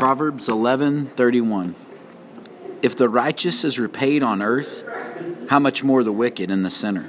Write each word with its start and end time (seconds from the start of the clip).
Proverbs 0.00 0.48
11:31 0.48 1.74
If 2.80 2.96
the 2.96 3.10
righteous 3.10 3.64
is 3.64 3.78
repaid 3.78 4.22
on 4.22 4.40
earth, 4.40 4.82
how 5.50 5.58
much 5.58 5.84
more 5.84 6.02
the 6.02 6.10
wicked 6.10 6.50
and 6.50 6.64
the 6.64 6.70
sinner? 6.70 7.04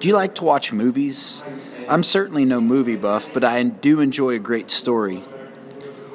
Do 0.00 0.08
you 0.08 0.14
like 0.14 0.34
to 0.36 0.44
watch 0.44 0.72
movies? 0.72 1.42
I'm 1.86 2.02
certainly 2.02 2.46
no 2.46 2.62
movie 2.62 2.96
buff, 2.96 3.28
but 3.34 3.44
I 3.44 3.62
do 3.62 4.00
enjoy 4.00 4.36
a 4.36 4.38
great 4.38 4.70
story. 4.70 5.22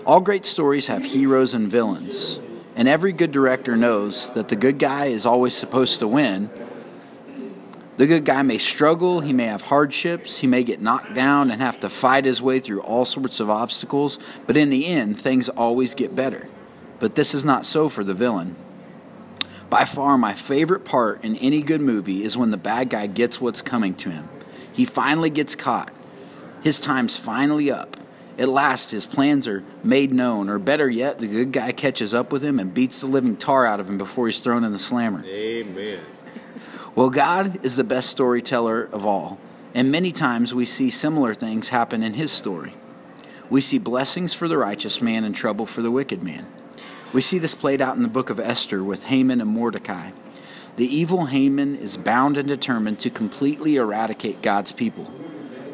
All 0.04 0.20
great 0.20 0.48
stories 0.48 0.88
have 0.88 1.06
heroes 1.06 1.54
and 1.54 1.70
villains, 1.70 2.40
and 2.76 2.88
every 2.88 3.12
good 3.12 3.32
director 3.32 3.78
knows 3.78 4.32
that 4.32 4.50
the 4.50 4.56
good 4.56 4.80
guy 4.80 5.06
is 5.06 5.28
always 5.28 5.54
supposed 5.54 6.00
to 6.00 6.08
win. 6.08 6.50
The 8.04 8.08
good 8.08 8.26
guy 8.26 8.42
may 8.42 8.58
struggle, 8.58 9.22
he 9.22 9.32
may 9.32 9.46
have 9.46 9.62
hardships, 9.62 10.40
he 10.40 10.46
may 10.46 10.66
get 10.66 10.82
knocked 10.82 11.14
down 11.14 11.50
and 11.50 11.62
have 11.62 11.80
to 11.80 11.88
fight 11.88 12.26
his 12.26 12.42
way 12.42 12.60
through 12.60 12.82
all 12.82 13.06
sorts 13.06 13.40
of 13.40 13.50
obstacles, 13.50 14.20
but 14.46 14.58
in 14.58 14.70
the 14.70 14.88
end, 14.88 15.18
things 15.18 15.48
always 15.48 15.96
get 15.96 16.14
better. 16.14 16.50
But 17.00 17.16
this 17.16 17.34
is 17.34 17.46
not 17.46 17.66
so 17.66 17.88
for 17.88 18.04
the 18.04 18.14
villain. 18.14 18.58
By 19.70 19.86
far, 19.86 20.18
my 20.18 20.34
favorite 20.34 20.84
part 20.84 21.24
in 21.24 21.38
any 21.38 21.62
good 21.62 21.80
movie 21.80 22.24
is 22.24 22.36
when 22.36 22.52
the 22.52 22.58
bad 22.58 22.90
guy 22.90 23.08
gets 23.08 23.40
what's 23.40 23.62
coming 23.62 23.96
to 23.96 24.10
him. 24.10 24.28
He 24.74 24.84
finally 24.84 25.30
gets 25.30 25.56
caught. 25.56 25.94
His 26.62 26.82
time's 26.82 27.16
finally 27.16 27.72
up. 27.72 27.96
At 28.38 28.50
last, 28.50 28.92
his 28.92 29.06
plans 29.06 29.48
are 29.48 29.64
made 29.82 30.12
known, 30.12 30.50
or 30.50 30.60
better 30.60 30.90
yet, 30.90 31.20
the 31.20 31.28
good 31.28 31.54
guy 31.54 31.72
catches 31.72 32.14
up 32.14 32.34
with 32.34 32.44
him 32.44 32.60
and 32.60 32.74
beats 32.74 33.00
the 33.00 33.08
living 33.08 33.38
tar 33.38 33.66
out 33.66 33.80
of 33.80 33.88
him 33.88 33.98
before 33.98 34.28
he's 34.28 34.42
thrown 34.42 34.66
in 34.66 34.74
the 34.74 34.80
slammer. 34.80 35.24
Amen. 35.26 36.02
Well, 36.96 37.10
God 37.10 37.64
is 37.66 37.76
the 37.76 37.84
best 37.84 38.10
storyteller 38.10 38.84
of 38.84 39.06
all, 39.06 39.40
and 39.74 39.92
many 39.92 40.12
times 40.12 40.54
we 40.54 40.66
see 40.66 40.90
similar 40.90 41.34
things 41.34 41.70
happen 41.70 42.04
in 42.04 42.14
his 42.14 42.32
story. 42.32 42.76
We 43.50 43.62
see 43.62 43.78
blessings 43.78 44.34
for 44.34 44.48
the 44.48 44.58
righteous 44.58 45.02
man 45.02 45.24
and 45.24 45.36
trouble 45.36 45.66
for 45.66 45.82
the 45.82 45.92
wicked 45.92 46.24
man. 46.24 46.46
We 47.12 47.22
see 47.22 47.38
this 47.38 47.56
played 47.56 47.82
out 47.82 47.96
in 47.96 48.02
the 48.02 48.08
book 48.08 48.30
of 48.30 48.40
Esther 48.40 48.84
with 48.84 49.06
Haman 49.06 49.42
and 49.42 49.50
Mordecai. 49.50 50.12
The 50.76 50.88
evil 50.88 51.28
Haman 51.28 51.76
is 51.76 51.98
bound 51.98 52.38
and 52.38 52.48
determined 52.48 53.00
to 53.02 53.10
completely 53.10 53.76
eradicate 53.76 54.42
God's 54.42 54.72
people. 54.72 55.12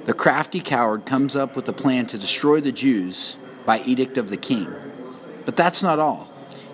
The 0.05 0.13
crafty 0.13 0.59
coward 0.59 1.05
comes 1.05 1.35
up 1.35 1.55
with 1.55 1.69
a 1.69 1.73
plan 1.73 2.07
to 2.07 2.17
destroy 2.17 2.59
the 2.59 2.71
Jews 2.71 3.37
by 3.65 3.81
edict 3.83 4.17
of 4.17 4.29
the 4.29 4.37
king. 4.37 4.73
But 5.45 5.55
that's 5.55 5.83
not 5.83 5.99
all. 5.99 6.28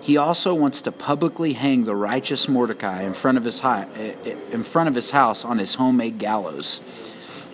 He 0.06 0.16
also 0.16 0.54
wants 0.54 0.82
to 0.82 0.92
publicly 0.92 1.54
hang 1.54 1.82
the 1.82 1.96
righteous 1.96 2.48
Mordecai 2.48 3.02
in 3.02 3.12
front 3.12 3.38
of 3.38 3.42
his, 3.42 3.60
in 4.52 4.62
front 4.62 4.88
of 4.88 4.94
his 4.94 5.10
house 5.10 5.44
on 5.44 5.58
his 5.58 5.74
homemade 5.74 6.20
gallows. 6.20 6.80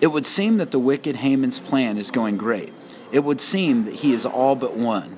It 0.02 0.08
would 0.08 0.26
seem 0.26 0.58
that 0.58 0.70
the 0.70 0.78
wicked 0.78 1.16
Haman's 1.16 1.58
plan 1.58 1.96
is 1.96 2.10
going 2.10 2.36
great. 2.36 2.74
It 3.10 3.20
would 3.20 3.40
seem 3.40 3.86
that 3.86 3.94
he 3.94 4.12
is 4.12 4.26
all 4.26 4.54
but 4.54 4.76
won 4.76 5.16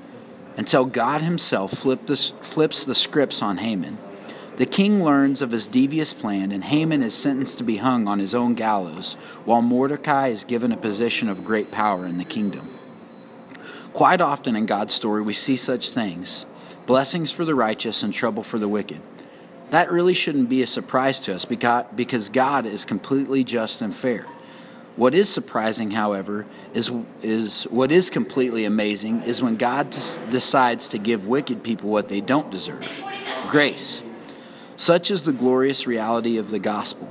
until 0.56 0.84
God 0.84 1.22
himself 1.22 1.82
the, 1.82 2.16
flips 2.40 2.84
the 2.84 2.94
scripts 2.94 3.42
on 3.42 3.56
Haman. 3.56 3.98
The 4.54 4.66
king 4.66 5.02
learns 5.02 5.42
of 5.42 5.50
his 5.50 5.66
devious 5.66 6.12
plan, 6.12 6.52
and 6.52 6.62
Haman 6.62 7.02
is 7.02 7.16
sentenced 7.16 7.58
to 7.58 7.64
be 7.64 7.78
hung 7.78 8.06
on 8.06 8.20
his 8.20 8.36
own 8.36 8.54
gallows, 8.54 9.14
while 9.44 9.60
Mordecai 9.60 10.28
is 10.28 10.44
given 10.44 10.70
a 10.70 10.76
position 10.76 11.28
of 11.28 11.44
great 11.44 11.72
power 11.72 12.06
in 12.06 12.16
the 12.16 12.24
kingdom. 12.24 12.78
Quite 13.92 14.20
often 14.20 14.54
in 14.54 14.66
God's 14.66 14.94
story, 14.94 15.20
we 15.20 15.32
see 15.32 15.56
such 15.56 15.90
things 15.90 16.46
blessings 16.86 17.30
for 17.30 17.44
the 17.44 17.54
righteous 17.54 18.02
and 18.02 18.12
trouble 18.12 18.42
for 18.42 18.58
the 18.58 18.68
wicked. 18.68 19.00
That 19.70 19.90
really 19.90 20.14
shouldn't 20.14 20.48
be 20.48 20.62
a 20.62 20.66
surprise 20.66 21.20
to 21.22 21.34
us 21.34 21.44
because 21.44 22.28
God 22.28 22.66
is 22.66 22.84
completely 22.84 23.44
just 23.44 23.82
and 23.82 23.94
fair. 23.94 24.26
What 24.96 25.14
is 25.14 25.28
surprising, 25.28 25.90
however, 25.90 26.46
is, 26.72 26.92
is 27.20 27.64
what 27.64 27.90
is 27.90 28.10
completely 28.10 28.64
amazing 28.64 29.22
is 29.22 29.42
when 29.42 29.56
God 29.56 29.90
decides 30.30 30.88
to 30.88 30.98
give 30.98 31.26
wicked 31.26 31.64
people 31.64 31.90
what 31.90 32.08
they 32.08 32.20
don't 32.20 32.50
deserve 32.50 32.86
grace. 33.48 34.02
Such 34.76 35.10
is 35.10 35.24
the 35.24 35.32
glorious 35.32 35.86
reality 35.86 36.38
of 36.38 36.50
the 36.50 36.60
gospel, 36.60 37.08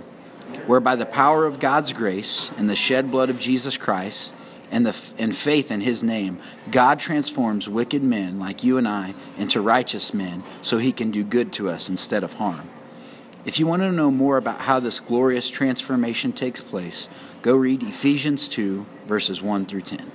whereby 0.65 0.95
the 0.95 1.05
power 1.05 1.45
of 1.45 1.59
God's 1.59 1.91
grace 1.91 2.51
and 2.57 2.69
the 2.69 2.75
shed 2.75 3.11
blood 3.11 3.29
of 3.29 3.39
Jesus 3.39 3.75
Christ 3.75 4.33
and, 4.71 4.85
the, 4.85 4.95
and 5.17 5.35
faith 5.35 5.71
in 5.71 5.81
his 5.81 6.03
name, 6.03 6.39
God 6.71 6.99
transforms 6.99 7.69
wicked 7.69 8.03
men 8.03 8.39
like 8.39 8.63
you 8.63 8.77
and 8.77 8.87
I 8.87 9.13
into 9.37 9.61
righteous 9.61 10.13
men 10.13 10.43
so 10.61 10.77
he 10.77 10.91
can 10.91 11.11
do 11.11 11.23
good 11.23 11.53
to 11.53 11.69
us 11.69 11.89
instead 11.89 12.23
of 12.23 12.33
harm. 12.33 12.69
If 13.45 13.59
you 13.59 13.67
want 13.67 13.81
to 13.81 13.91
know 13.91 14.09
more 14.09 14.37
about 14.37 14.61
how 14.61 14.79
this 14.79 14.99
glorious 14.99 15.49
transformation 15.49 16.31
takes 16.31 16.61
place, 16.61 17.09
go 17.41 17.55
read 17.55 17.83
Ephesians 17.83 18.47
2, 18.47 18.85
verses 19.05 19.41
1 19.41 19.65
through 19.65 19.81
10. 19.81 20.11